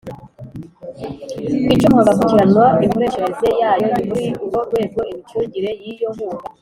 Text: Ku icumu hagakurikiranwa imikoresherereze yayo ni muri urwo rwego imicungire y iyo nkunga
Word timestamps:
Ku 1.65 1.69
icumu 1.75 1.95
hagakurikiranwa 1.99 2.65
imikoresherereze 2.83 3.47
yayo 3.61 3.85
ni 3.93 4.03
muri 4.09 4.27
urwo 4.43 4.59
rwego 4.67 4.99
imicungire 5.11 5.69
y 5.81 5.85
iyo 5.93 6.09
nkunga 6.15 6.45